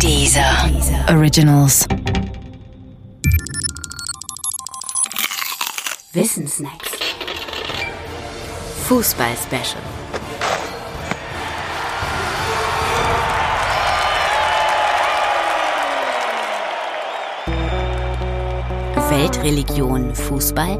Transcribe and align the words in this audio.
Dieser 0.00 0.70
Originals. 1.08 1.86
Wissensnacks. 6.12 6.90
Fußball-Special. 8.88 9.82
Weltreligion 19.10 20.14
Fußball? 20.14 20.78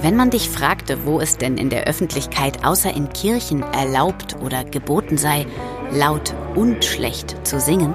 Wenn 0.00 0.16
man 0.16 0.30
dich 0.30 0.48
fragte, 0.48 1.04
wo 1.04 1.20
es 1.20 1.36
denn 1.36 1.58
in 1.58 1.70
der 1.70 1.84
Öffentlichkeit 1.84 2.64
außer 2.64 2.92
in 2.92 3.08
Kirchen 3.10 3.62
erlaubt 3.62 4.36
oder 4.40 4.64
geboten 4.64 5.16
sei, 5.16 5.46
laut 5.92 6.34
und 6.54 6.84
schlecht 6.84 7.46
zu 7.46 7.60
singen, 7.60 7.94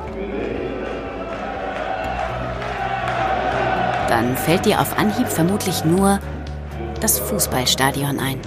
dann 4.10 4.36
fällt 4.38 4.66
dir 4.66 4.82
auf 4.82 4.98
Anhieb 4.98 5.28
vermutlich 5.28 5.84
nur 5.86 6.20
das 7.02 7.20
Fußballstadion 7.20 8.20
ein. 8.20 8.40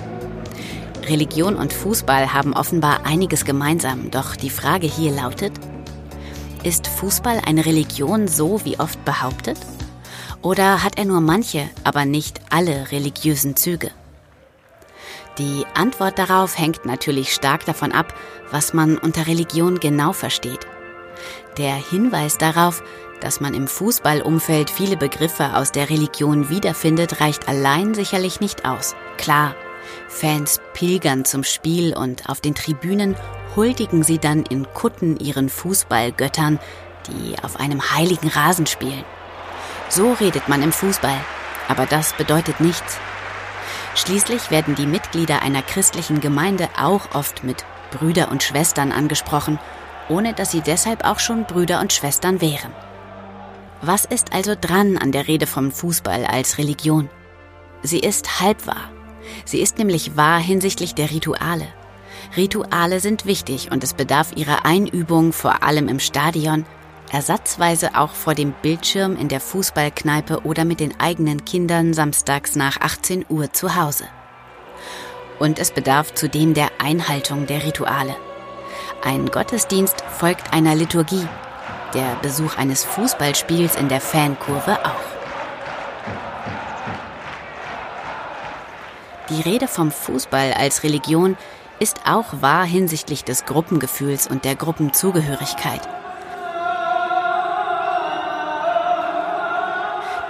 Religion 1.06 1.56
und 1.56 1.73
Fußball 1.73 2.32
haben 2.32 2.54
offenbar 2.54 3.04
einiges 3.04 3.45
gemeinsam, 3.45 4.10
doch 4.10 4.37
die 4.37 4.51
Frage 4.51 4.87
hier 4.87 5.12
lautet, 5.12 5.52
ist 6.62 6.87
Fußball 6.87 7.40
eine 7.46 7.66
Religion 7.66 8.29
so 8.29 8.65
wie 8.65 8.79
oft 8.79 9.04
behauptet? 9.04 9.59
Oder 10.42 10.82
hat 10.82 10.98
er 10.98 11.04
nur 11.04 11.20
manche, 11.20 11.68
aber 11.84 12.04
nicht 12.04 12.40
alle 12.51 12.90
religiösen 12.92 13.56
Züge? 13.56 13.90
Die 15.38 15.64
Antwort 15.74 16.18
darauf 16.18 16.58
hängt 16.58 16.84
natürlich 16.84 17.32
stark 17.32 17.64
davon 17.64 17.92
ab, 17.92 18.12
was 18.50 18.74
man 18.74 18.98
unter 18.98 19.26
Religion 19.26 19.80
genau 19.80 20.12
versteht. 20.12 20.66
Der 21.56 21.74
Hinweis 21.74 22.38
darauf, 22.38 22.82
dass 23.20 23.40
man 23.40 23.54
im 23.54 23.68
Fußballumfeld 23.68 24.70
viele 24.70 24.96
Begriffe 24.96 25.54
aus 25.56 25.72
der 25.72 25.90
Religion 25.90 26.48
wiederfindet, 26.48 27.20
reicht 27.20 27.48
allein 27.48 27.95
sicherlich 27.95 28.40
nicht 28.40 28.64
aus. 28.64 28.95
Klar, 29.18 29.54
Fans 30.09 30.60
pilgern 30.74 31.24
zum 31.24 31.44
Spiel 31.44 31.96
und 31.96 32.28
auf 32.28 32.40
den 32.40 32.54
Tribünen 32.54 33.16
huldigen 33.56 34.02
sie 34.02 34.18
dann 34.18 34.44
in 34.44 34.66
Kutten 34.72 35.16
ihren 35.18 35.48
Fußballgöttern, 35.48 36.59
die 37.09 37.37
auf 37.42 37.59
einem 37.59 37.94
heiligen 37.94 38.28
Rasen 38.28 38.66
spielen. 38.66 39.04
So 39.88 40.12
redet 40.12 40.48
man 40.48 40.62
im 40.62 40.72
Fußball, 40.72 41.20
aber 41.68 41.87
das 41.87 42.12
bedeutet 42.12 42.60
nichts. 42.60 42.98
Schließlich 44.01 44.51
werden 44.51 44.74
die 44.74 44.87
Mitglieder 44.87 45.43
einer 45.43 45.60
christlichen 45.60 46.23
Gemeinde 46.23 46.70
auch 46.74 47.15
oft 47.15 47.45
mit 47.45 47.66
Brüder 47.90 48.30
und 48.30 48.43
Schwestern 48.43 48.93
angesprochen, 48.93 49.59
ohne 50.09 50.32
dass 50.32 50.51
sie 50.51 50.62
deshalb 50.62 51.04
auch 51.04 51.18
schon 51.18 51.45
Brüder 51.45 51.80
und 51.80 51.93
Schwestern 51.93 52.40
wären. 52.40 52.73
Was 53.82 54.06
ist 54.06 54.32
also 54.32 54.54
dran 54.59 54.96
an 54.96 55.12
der 55.12 55.28
Rede 55.28 55.46
vom 55.46 55.71
Fußball 55.71 56.24
als 56.24 56.56
Religion? 56.56 57.10
Sie 57.82 57.98
ist 57.98 58.40
halb 58.40 58.66
wahr. 58.66 58.90
Sie 59.45 59.60
ist 59.60 59.76
nämlich 59.76 60.16
wahr 60.16 60.40
hinsichtlich 60.40 60.95
der 60.95 61.10
Rituale. 61.10 61.66
Rituale 62.38 63.01
sind 63.01 63.26
wichtig 63.26 63.71
und 63.71 63.84
es 63.84 63.93
bedarf 63.93 64.32
ihrer 64.34 64.65
Einübung 64.65 65.34
vor 65.34 65.62
allem 65.62 65.88
im 65.88 66.00
Stadion, 66.00 66.65
ersatzweise 67.12 67.97
auch 67.97 68.12
vor 68.12 68.34
dem 68.34 68.53
Bildschirm 68.62 69.16
in 69.16 69.28
der 69.28 69.41
Fußballkneipe 69.41 70.44
oder 70.44 70.64
mit 70.64 70.80
den 70.80 70.98
eigenen 71.00 71.44
Kindern 71.44 71.92
samstags 71.94 72.56
nach 72.56 72.80
18 72.80 73.26
Uhr 73.28 73.53
zu 73.53 73.76
Hause. 73.76 74.04
Und 75.38 75.58
es 75.58 75.70
bedarf 75.70 76.14
zudem 76.14 76.54
der 76.54 76.70
Einhaltung 76.78 77.47
der 77.47 77.64
Rituale. 77.64 78.14
Ein 79.03 79.26
Gottesdienst 79.31 80.04
folgt 80.19 80.53
einer 80.53 80.75
Liturgie, 80.75 81.26
der 81.94 82.16
Besuch 82.22 82.56
eines 82.56 82.84
Fußballspiels 82.84 83.76
in 83.76 83.88
der 83.88 84.00
Fankurve 84.00 84.78
auch. 84.84 85.10
Die 89.31 89.41
Rede 89.43 89.69
vom 89.69 89.91
Fußball 89.91 90.53
als 90.53 90.82
Religion 90.82 91.37
ist 91.78 92.00
auch 92.04 92.43
wahr 92.43 92.65
hinsichtlich 92.65 93.25
des 93.25 93.47
Gruppengefühls 93.47 94.26
und 94.26 94.44
der 94.44 94.56
Gruppenzugehörigkeit. 94.56 95.88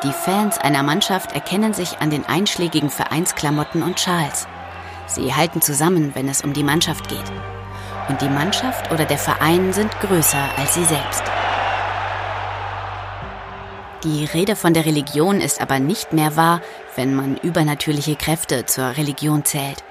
Die 0.02 0.12
Fans 0.12 0.56
einer 0.56 0.82
Mannschaft 0.82 1.32
erkennen 1.32 1.74
sich 1.74 1.98
an 1.98 2.08
den 2.08 2.24
einschlägigen 2.24 2.88
Vereinsklamotten 2.88 3.82
und 3.82 4.00
Schals. 4.00 4.46
Sie 5.06 5.34
halten 5.34 5.60
zusammen, 5.60 6.14
wenn 6.14 6.26
es 6.26 6.42
um 6.42 6.54
die 6.54 6.62
Mannschaft 6.62 7.08
geht. 7.08 7.30
Und 8.08 8.22
die 8.22 8.30
Mannschaft 8.30 8.90
oder 8.92 9.04
der 9.04 9.18
Verein 9.18 9.74
sind 9.74 9.92
größer 10.00 10.48
als 10.56 10.74
sie 10.74 10.84
selbst. 10.84 11.22
Die 14.04 14.24
Rede 14.24 14.56
von 14.56 14.72
der 14.72 14.86
Religion 14.86 15.42
ist 15.42 15.60
aber 15.60 15.78
nicht 15.78 16.14
mehr 16.14 16.34
wahr, 16.34 16.62
wenn 16.96 17.14
man 17.14 17.36
übernatürliche 17.36 18.16
Kräfte 18.16 18.64
zur 18.64 18.96
Religion 18.96 19.44
zählt. 19.44 19.84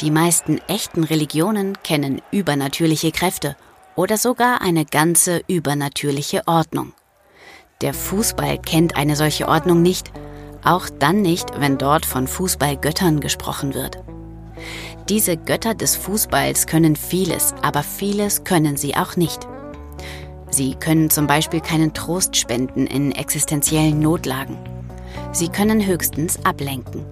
Die 0.00 0.12
meisten 0.12 0.60
echten 0.68 1.02
Religionen 1.02 1.76
kennen 1.82 2.22
übernatürliche 2.30 3.10
Kräfte 3.10 3.56
oder 3.96 4.16
sogar 4.16 4.60
eine 4.60 4.84
ganze 4.84 5.42
übernatürliche 5.48 6.42
Ordnung. 6.46 6.92
Der 7.82 7.92
Fußball 7.92 8.56
kennt 8.56 8.96
eine 8.96 9.16
solche 9.16 9.48
Ordnung 9.48 9.82
nicht, 9.82 10.10
auch 10.64 10.88
dann 10.88 11.20
nicht, 11.20 11.60
wenn 11.60 11.76
dort 11.76 12.06
von 12.06 12.26
Fußballgöttern 12.26 13.20
gesprochen 13.20 13.74
wird. 13.74 14.02
Diese 15.10 15.36
Götter 15.36 15.74
des 15.74 15.94
Fußballs 15.94 16.66
können 16.66 16.96
vieles, 16.96 17.54
aber 17.60 17.82
vieles 17.82 18.44
können 18.44 18.78
sie 18.78 18.96
auch 18.96 19.16
nicht. 19.16 19.46
Sie 20.48 20.74
können 20.74 21.10
zum 21.10 21.26
Beispiel 21.26 21.60
keinen 21.60 21.92
Trost 21.92 22.34
spenden 22.36 22.86
in 22.86 23.12
existenziellen 23.12 24.00
Notlagen. 24.00 24.56
Sie 25.32 25.48
können 25.48 25.84
höchstens 25.84 26.42
ablenken. 26.46 27.04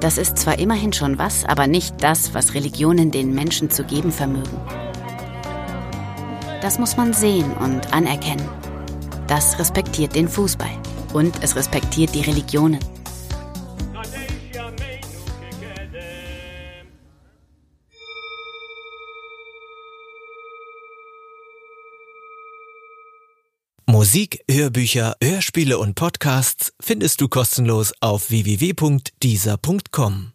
Das 0.00 0.18
ist 0.18 0.36
zwar 0.36 0.58
immerhin 0.58 0.92
schon 0.92 1.16
was, 1.18 1.44
aber 1.44 1.68
nicht 1.68 1.94
das, 2.02 2.34
was 2.34 2.54
Religionen 2.54 3.12
den 3.12 3.34
Menschen 3.34 3.70
zu 3.70 3.84
geben 3.84 4.10
vermögen. 4.10 4.60
Das 6.60 6.80
muss 6.80 6.96
man 6.96 7.12
sehen 7.12 7.52
und 7.58 7.94
anerkennen. 7.94 8.57
Das 9.28 9.58
respektiert 9.58 10.14
den 10.14 10.28
Fußball 10.28 10.70
und 11.12 11.42
es 11.42 11.54
respektiert 11.54 12.14
die 12.14 12.22
Religionen. 12.22 12.80
Musik, 23.86 24.44
Hörbücher, 24.50 25.16
Hörspiele 25.22 25.78
und 25.78 25.94
Podcasts 25.94 26.72
findest 26.80 27.20
du 27.20 27.28
kostenlos 27.28 27.92
auf 28.00 28.30
www.dieser.com. 28.30 30.32